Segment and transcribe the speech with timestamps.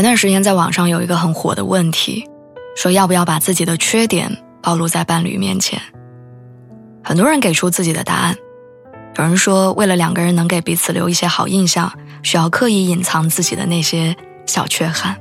[0.00, 2.26] 前段时间在网上有一个很火的问题，
[2.74, 5.78] 说要不要把自己的缺点暴露在伴侣面前？
[7.04, 8.34] 很多人给出自己的答案。
[9.18, 15.14] 有人说，为了两个人能给彼此留一些好印象，需要刻意隐藏自己的那些小缺憾。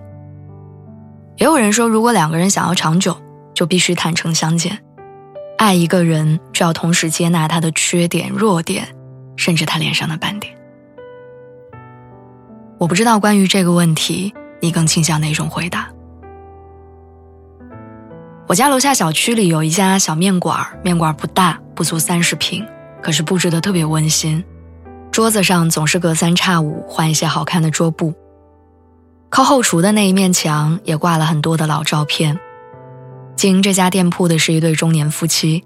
[1.35, 3.17] 也有人说，如果两个人想要长久，
[3.53, 4.79] 就必须坦诚相见。
[5.57, 8.87] 爱一个人，就要同时接纳他的缺点、弱点，
[9.35, 10.55] 甚至他脸上的斑点。
[12.77, 14.33] 我不知道关于这个问题。
[14.61, 15.89] 你更倾向哪种回答？
[18.47, 22.65] 我家楼下小区里有一家小面馆面馆不大，不足三十平，
[23.01, 24.43] 可是布置的特别温馨。
[25.11, 28.13] 桌子上总是隔三差五换一些好看的桌布。
[29.29, 32.39] 靠后厨的那一面墙也挂了很多的老照片。
[33.35, 35.63] 经营这家店铺的是一对中年夫妻，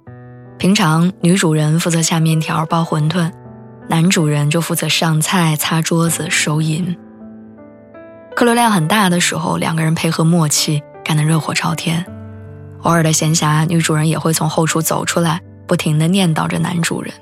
[0.58, 3.32] 平常女主人负责下面条、包馄饨，
[3.88, 6.96] 男主人就负责上菜、擦桌子、收银。
[8.44, 12.06] 客流量很大的时候，两个人配合默契，干得热火朝天。
[12.82, 17.14] 偶尔的闲暇，女主人也会从后厨走出来，不停地念叨着男主人。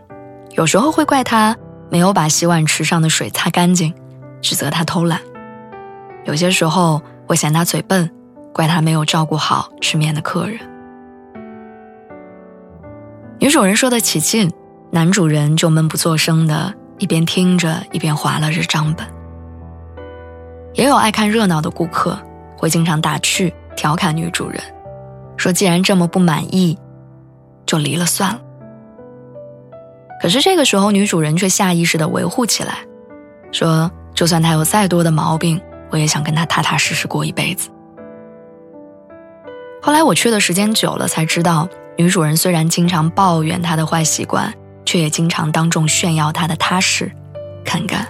[0.53, 1.55] 有时候会怪他
[1.91, 3.93] 没有把洗碗池上的水擦干净，
[4.41, 5.19] 指责他偷懒；
[6.25, 8.09] 有些时候会嫌他嘴笨，
[8.51, 10.57] 怪他没有照顾好吃面的客人。
[13.37, 14.51] 女主人说得起劲，
[14.89, 19.05] 男主人就闷不作声的，一边听着一边划拉着账本。
[20.73, 22.17] 也有爱看热闹的顾客，
[22.57, 24.61] 会经常打趣调侃女主人，
[25.37, 26.77] 说既然这么不满意，
[27.65, 28.41] 就离了算了。
[30.21, 32.79] 可是这个时候，女主人却下意识地维护起来，
[33.51, 35.59] 说就算他有再多的毛病，
[35.89, 37.69] 我也想跟他踏踏实实过一辈子。
[39.81, 44.53] 后来我去的时间久了，才知道女主人虽然经常抱怨他的坏习惯，
[44.85, 47.11] 却也经常当众炫耀他的踏实、
[47.65, 48.07] 肯干。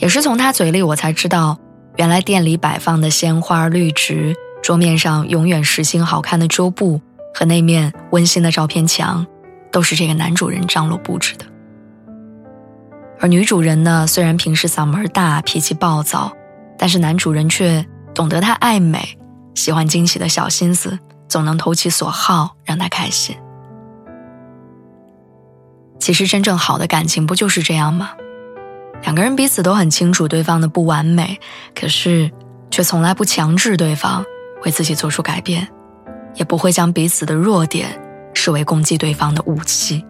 [0.00, 1.58] 也是从他嘴里，我才知道，
[1.96, 7.00] 原来店里摆放的鲜花绿植，桌面上永远时兴好看的桌布
[7.34, 9.26] 和那面温馨的照片墙，
[9.70, 11.44] 都是这个男主人张罗布置的。
[13.20, 16.32] 而女主人呢，虽然平时嗓门大、脾气暴躁，
[16.78, 17.84] 但是男主人却
[18.14, 19.18] 懂得她爱美、
[19.54, 23.36] 喜欢惊喜的小心思，总能投其所好，让她开心。
[25.98, 28.12] 其实，真正好的感情不就是这样吗？
[29.02, 31.40] 两个人彼此都很清楚对方的不完美，
[31.74, 32.30] 可是
[32.70, 34.24] 却从来不强制对方
[34.64, 35.66] 为自己做出改变，
[36.34, 37.88] 也不会将彼此的弱点
[38.34, 40.04] 视为攻击对方的武器。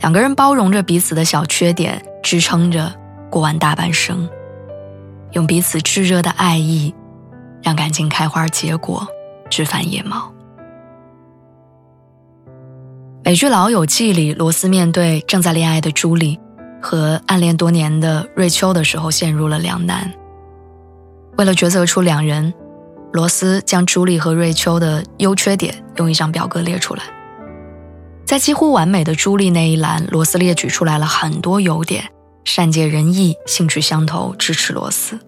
[0.00, 2.94] 两个人包容着彼此的小缺点，支撑着
[3.30, 4.28] 过完大半生，
[5.32, 6.94] 用彼此炙热的爱意，
[7.62, 9.06] 让感情开花结果，
[9.50, 10.32] 枝繁叶茂。
[13.22, 16.40] 美剧《老友记》里，罗斯面对正在恋爱的朱莉。
[16.80, 20.12] 和暗恋多年的瑞秋的时候陷入了两难。
[21.36, 22.52] 为了抉择出两人，
[23.12, 27.02] 罗斯将朱莉和瑞秋的优缺点用一张表格列出来。
[28.24, 32.04] 在几乎完美的朱莉那一栏，罗斯列举出来了很多优点：
[32.44, 35.18] 善解人意、兴趣相投、支持罗斯。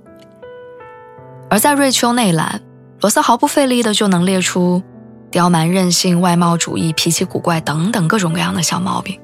[1.51, 2.61] 而在瑞秋那一栏，
[3.01, 4.83] 罗斯毫不费力的就能列出
[5.31, 9.19] 刁蛮任性、外貌主义、脾气古怪等等各种各样的小毛病。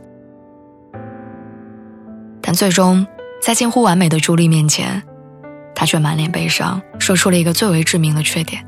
[2.49, 3.07] 但最终，
[3.43, 5.03] 在近乎完美的朱莉面前，
[5.75, 8.67] 他却满脸悲伤，说出了一个最为致命的缺点：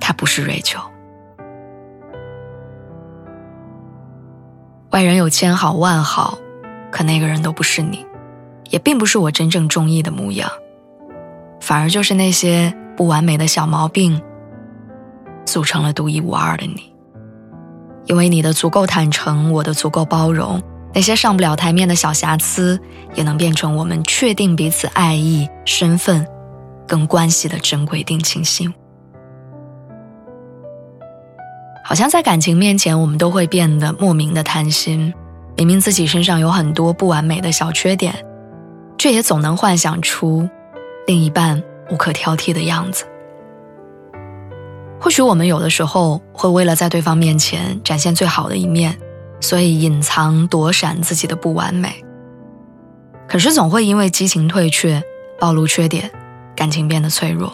[0.00, 0.80] 他不是瑞秋。
[4.92, 6.38] 外人有千好万好，
[6.90, 8.06] 可那个人都不是你，
[8.70, 10.50] 也并不是我真正中意的模样，
[11.60, 14.18] 反而就是那些不完美的小毛病，
[15.44, 16.94] 组成了独一无二的你。
[18.06, 20.62] 因为你的足够坦诚，我的足够包容。
[20.94, 22.80] 那些上不了台面的小瑕疵，
[23.14, 26.26] 也能变成我们确定彼此爱意、身份、
[26.86, 28.72] 跟关系的珍贵定情信。
[31.84, 35.12] 好像在感情面前，我们都会变得莫名的贪心，
[35.56, 38.14] 明明自己身上有很多不完美的小缺点，
[38.98, 40.48] 却也总能幻想出
[41.06, 43.04] 另一半无可挑剔的样子。
[45.00, 48.98] 或许我们有的时候会为了在对方面前展现最好的一面。
[49.40, 52.04] 所以隐藏躲闪自己的不完美。
[53.28, 55.02] 可是总会因为激情退却，
[55.38, 56.10] 暴露缺点，
[56.56, 57.52] 感情变得脆弱。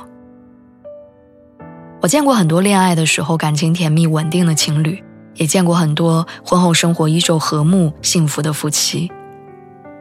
[2.01, 5.03] 我见过很多恋爱的时候感情甜蜜稳定的情侣，
[5.35, 9.11] 也见过很多婚后生活依旧和睦幸福的夫妻。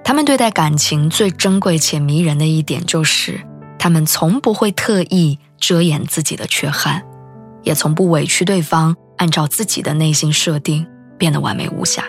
[0.04, 3.42] 他们对待感情最珍贵且迷人的一点，就是
[3.80, 7.04] 他们从不会特意遮掩自己的缺憾，
[7.64, 10.86] 也从不委屈对方，按照自己的内心设定
[11.24, 12.04] 变得完美无瑕。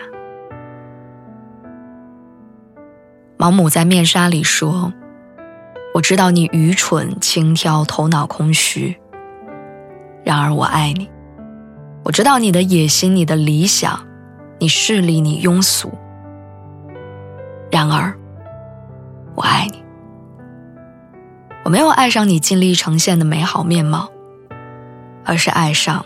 [3.37, 4.91] 毛姆在《面纱》里说
[5.95, 8.97] ：“我知道你愚蠢、轻佻、头脑空虚，
[10.25, 11.09] 然而我爱你。
[12.03, 14.05] 我知道你的野心、你的理想、
[14.59, 15.93] 你势利、你庸俗。”
[17.71, 18.13] 然而，
[19.33, 19.81] 我爱你。
[21.63, 24.11] 我没有爱上你尽力呈现的美好面貌，
[25.23, 26.05] 而是爱上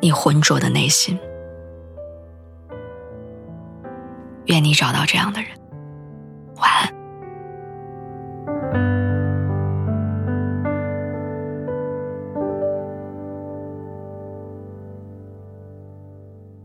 [0.00, 1.18] 你浑浊的内心。
[4.46, 5.65] 愿你找到这样的人。